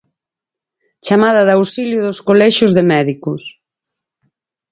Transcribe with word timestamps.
Chamada 1.05 1.41
de 1.47 1.53
auxilio 1.57 1.99
dos 2.03 2.19
colexios 2.27 2.71
de 2.77 2.83
médicos. 2.93 3.41